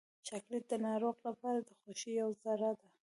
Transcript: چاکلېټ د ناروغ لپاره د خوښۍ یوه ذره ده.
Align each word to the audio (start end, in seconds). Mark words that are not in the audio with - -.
چاکلېټ 0.27 0.63
د 0.71 0.73
ناروغ 0.85 1.15
لپاره 1.27 1.59
د 1.63 1.69
خوښۍ 1.79 2.11
یوه 2.21 2.35
ذره 2.43 2.69
ده. 2.79 2.87